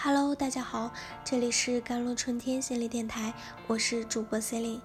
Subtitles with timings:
[0.00, 0.92] Hello，大家好，
[1.24, 3.34] 这里是甘露春天心理电台，
[3.66, 4.82] 我是主播 c e l i n e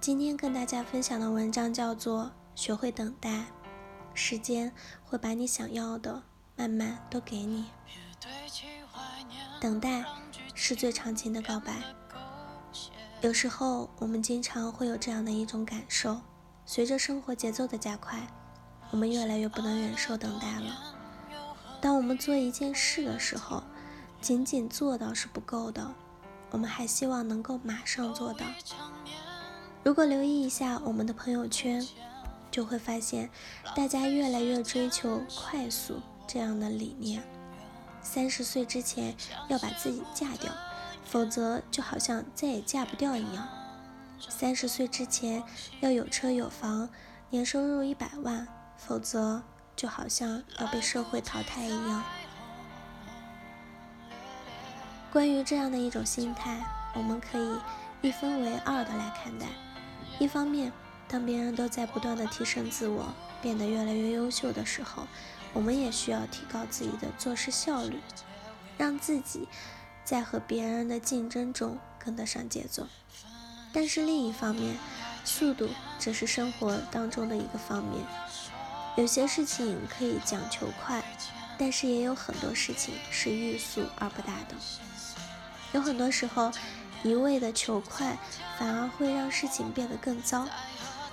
[0.00, 2.24] 今天跟大家分享的文章叫做
[2.54, 3.30] 《学会等待》，
[4.14, 4.72] 时间
[5.04, 6.22] 会把你想要的
[6.56, 7.66] 慢慢都给你。
[9.60, 10.02] 等待
[10.54, 11.82] 是最长情的告白。
[13.20, 16.18] 有时候我们经常会有这样的一种感受：
[16.64, 18.26] 随着生活节奏的加快，
[18.90, 20.96] 我们越来越不能忍受等待了。
[21.82, 23.62] 当我们做一件事的时候，
[24.20, 25.94] 仅仅做到是不够的，
[26.50, 28.44] 我们还希望能够马上做到。
[29.82, 31.86] 如果留意一下我们的朋友圈，
[32.50, 33.30] 就会发现
[33.74, 37.22] 大家越来越追求快速这样的理念。
[38.02, 39.14] 三十岁之前
[39.48, 40.52] 要把自己嫁掉，
[41.04, 43.48] 否则就好像再也嫁不掉一样。
[44.28, 45.42] 三十岁之前
[45.80, 46.88] 要有车有房，
[47.30, 49.42] 年收入一百万，否则
[49.74, 52.02] 就好像要被社会淘汰一样。
[55.12, 57.58] 关于这样的一种心态，我们可以
[58.00, 59.46] 一分为二的来看待。
[60.20, 60.72] 一方面，
[61.08, 65.08] 当别人都在不断的提升自我，变得越来越优秀的时候，
[65.52, 67.98] 我们也需要提高自己的做事效率，
[68.78, 69.48] 让自己
[70.04, 72.86] 在和别人的竞争中跟得上节奏。
[73.72, 74.76] 但是另一方面，
[75.24, 78.04] 速度只是生活当中的一个方面，
[78.96, 81.02] 有些事情可以讲求快，
[81.58, 84.54] 但是也有很多事情是欲速而不达的。
[85.72, 86.50] 有很多时候，
[87.02, 88.18] 一味的求快，
[88.58, 90.46] 反而会让事情变得更糟。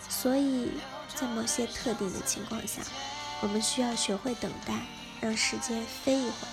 [0.09, 0.71] 所以
[1.15, 2.81] 在某些特定的情况下，
[3.41, 4.73] 我们需要学会等待，
[5.21, 6.49] 让时间飞一会儿。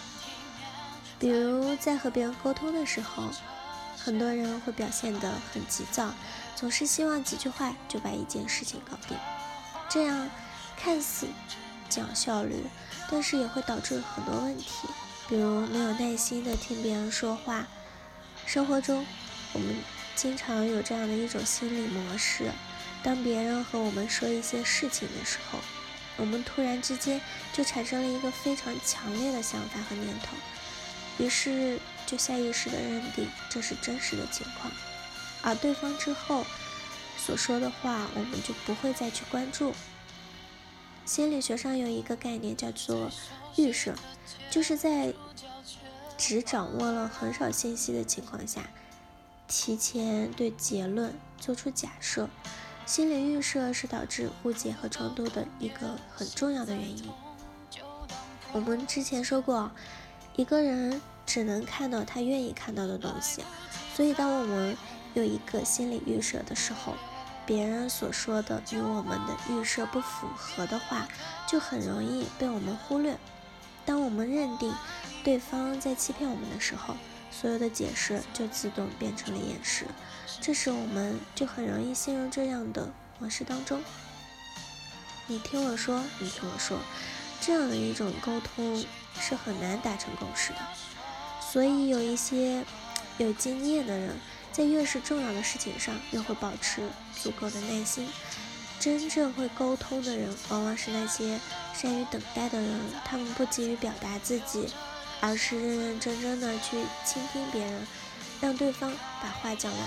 [1.18, 3.30] 比如在和别人沟通的时候，
[3.96, 6.10] 很多人会表现得很急躁，
[6.54, 9.16] 总是希望几句话就把一件事情搞定。
[9.88, 10.28] 这样
[10.76, 11.26] 看似
[11.88, 12.64] 讲效率，
[13.10, 14.88] 但是也会导致很多问题，
[15.28, 17.66] 比如没有耐心的听别人说话。
[18.46, 19.04] 生活中，
[19.52, 19.74] 我们
[20.14, 22.50] 经常有这样的一种心理模式：
[23.02, 25.58] 当别人和我们说一些事情的时候，
[26.16, 27.20] 我们突然之间
[27.52, 30.36] 就产生了一个非常强烈的想法和念头，
[31.18, 34.72] 于是就下意识地认定这是真实的情况，
[35.42, 36.44] 而对方之后
[37.16, 39.74] 所说的话，我们就不会再去关注。
[41.04, 43.10] 心理学上有一个概念叫做
[43.56, 43.94] 预设，
[44.48, 45.12] 就是在。
[46.16, 48.62] 只掌握了很少信息的情况下，
[49.48, 52.28] 提前对结论做出假设，
[52.86, 57.10] 心理预设是导致误解和冲突的一个很重要的原因。
[58.52, 59.70] 我们之前说过，
[60.36, 63.42] 一个人只能看到他愿意看到的东西，
[63.94, 64.76] 所以当我们
[65.14, 66.94] 有一个心理预设的时候，
[67.44, 71.08] 别人所说的与我们的预设不符合的话，
[71.48, 73.18] 就很容易被我们忽略。
[73.84, 74.72] 当我们认定
[75.24, 76.94] 对方在欺骗我们的时候，
[77.30, 79.86] 所有的解释就自动变成了掩饰，
[80.42, 83.82] 这时我们就很容易陷入这样的模式当中。
[85.26, 86.78] 你听我说，你听我说，
[87.40, 88.84] 这样的一种沟通
[89.18, 90.58] 是很难达成共识的。
[91.40, 92.62] 所以有一些
[93.16, 94.14] 有经验的人，
[94.52, 96.86] 在越是重要的事情上，越会保持
[97.16, 98.06] 足够的耐心。
[98.78, 101.40] 真正会沟通的人，往往是那些
[101.72, 102.80] 善于等待的人。
[103.02, 104.68] 他们不急于表达自己，
[105.26, 107.86] 而是认认真真的去倾听别人，
[108.42, 108.92] 让对方
[109.22, 109.80] 把话讲完。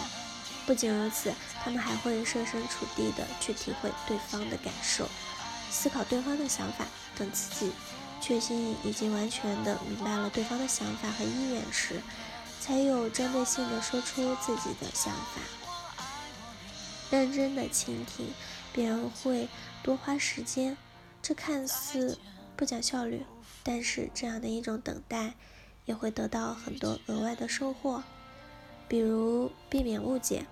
[0.66, 1.31] 不仅如此，
[1.64, 5.08] 他们还会设身处地的去体会对方的感受，
[5.70, 6.86] 思考对方的想法。
[7.16, 7.72] 等自己
[8.20, 12.02] 确信已经完全的明白了对方的想法和意愿时，
[12.59, 15.40] 才有针对性的说出自己的想法。
[17.12, 18.34] 认真的倾听。
[18.74, 19.48] 别人会
[19.81, 20.78] 多花时间，
[21.22, 22.19] 这看似
[22.56, 23.25] 不讲效率，
[23.67, 25.33] 但是这样的一种等待
[25.83, 28.01] 也会得到很多额外的收获，
[28.88, 30.45] 比如避免误解，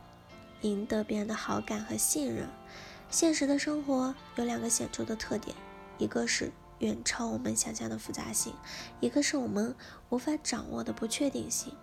[0.63, 2.45] 赢得别人的好感和信任。
[3.09, 5.55] 现实的生活有两个显著的特点，
[5.97, 8.53] 一个是远超我们想象的复杂性，
[8.99, 9.73] 一个是我们
[10.09, 11.73] 无法掌握的不确定性，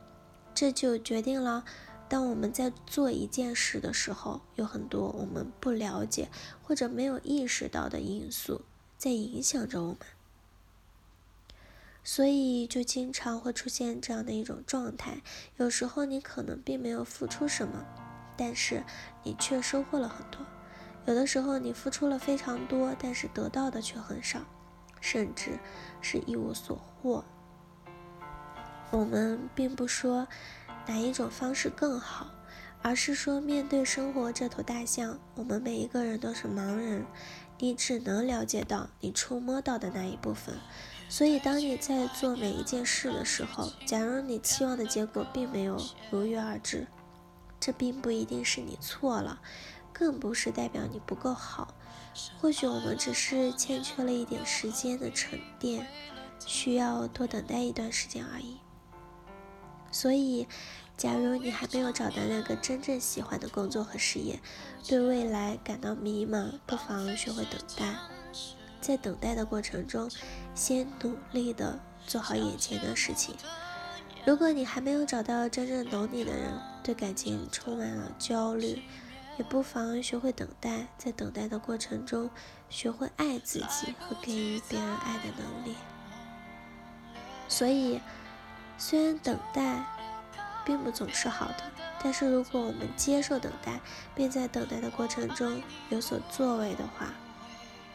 [0.55, 1.65] 这就决定了。
[2.11, 6.29] 当我们在做一件事的时候，有很多我们不了解
[6.63, 8.61] 或者没有意识到的因素
[8.99, 9.97] 在影响着我们，
[12.05, 15.23] 所以就经常会出现这样的一种状态。
[15.57, 17.85] 有时候你可能并没有付出什么，
[18.37, 18.85] 但是
[19.23, 20.41] 你却收获了很多；
[21.07, 24.41] 有的时候你付出了非常多，但是得到的却很少，
[25.01, 25.59] 甚至
[26.01, 27.25] 是一无所获。
[28.91, 30.27] 我们并不说。
[30.85, 32.29] 哪一种方式更好？
[32.83, 37.07] 而是说，面对生活这头大象，我们每一个人都是盲人。
[37.61, 40.57] 你只能了解到你触摸到的那一部分。
[41.13, 45.79] 所以，当你在做每一件事的时候，假如你期望的结果并没有
[46.11, 46.87] 如约而至，
[47.61, 49.43] 这并不一定是你错了，
[49.93, 51.75] 更不是代表你不够好。
[52.41, 55.87] 或许我们只是欠缺了一点时间的沉淀，
[56.47, 58.57] 需要多等待一段时间而已。
[59.91, 60.49] 所以，
[60.97, 64.41] 假如你还没有找到那个真正喜欢的工作和事业，
[64.89, 67.99] 对未来感到迷茫，不妨学会等待。
[68.83, 70.11] 在等待的过程中，
[70.55, 73.37] 先努力的做好眼前的事情。
[74.27, 78.83] 如果你还没有找到真正懂你的人，对感情充满了焦虑，
[79.39, 82.29] 也不妨学会等待，在等待的过程中，
[82.69, 85.77] 学会爱自己和给予别人爱的能力。
[87.49, 88.01] 所以，
[88.77, 89.85] 虽然等待
[90.65, 91.71] 并不总是好的，
[92.03, 93.81] 但是如果我们接受等待，
[94.15, 97.13] 并在等待的过程中有所作为的话，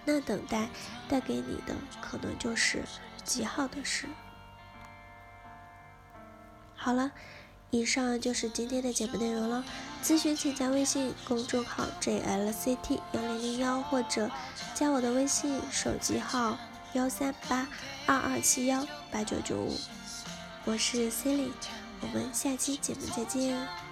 [0.08, 0.70] 那等待
[1.10, 2.82] 带给你的可能就是
[3.26, 4.08] 极好的事。
[6.78, 7.12] 好了，
[7.72, 9.66] 以上就是今天的节目内容了。
[10.02, 14.32] 咨询请加微信公众号 jlct 幺零零幺，或者
[14.74, 16.58] 加我的微信手机号
[16.94, 17.68] 幺三八
[18.06, 19.78] 二二七幺八九九五。
[20.64, 21.54] 我是 c e l i n e
[22.00, 23.87] 我们下期节目再见。